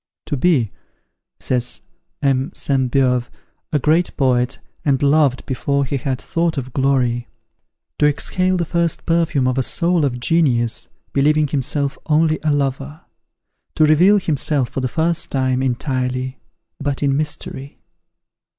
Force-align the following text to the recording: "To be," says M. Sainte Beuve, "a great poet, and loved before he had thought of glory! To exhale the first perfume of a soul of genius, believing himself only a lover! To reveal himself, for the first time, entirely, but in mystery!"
"To 0.25 0.35
be," 0.35 0.71
says 1.39 1.83
M. 2.23 2.49
Sainte 2.55 2.89
Beuve, 2.89 3.29
"a 3.71 3.77
great 3.77 4.17
poet, 4.17 4.57
and 4.83 5.03
loved 5.03 5.45
before 5.45 5.85
he 5.85 5.97
had 5.97 6.19
thought 6.19 6.57
of 6.57 6.73
glory! 6.73 7.27
To 7.99 8.07
exhale 8.07 8.57
the 8.57 8.65
first 8.65 9.05
perfume 9.05 9.47
of 9.47 9.59
a 9.59 9.61
soul 9.61 10.03
of 10.03 10.19
genius, 10.19 10.87
believing 11.13 11.45
himself 11.49 11.99
only 12.07 12.39
a 12.43 12.51
lover! 12.51 13.01
To 13.75 13.85
reveal 13.85 14.17
himself, 14.17 14.69
for 14.69 14.79
the 14.81 14.87
first 14.87 15.31
time, 15.31 15.61
entirely, 15.61 16.39
but 16.79 17.03
in 17.03 17.15
mystery!" 17.15 17.77